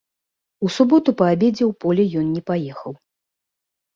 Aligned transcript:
У 0.67 0.69
суботу 0.75 1.09
па 1.19 1.27
абедзе 1.33 1.63
ў 1.67 1.71
поле 1.85 2.03
ён 2.21 2.31
не 2.37 2.41
паехаў. 2.49 2.91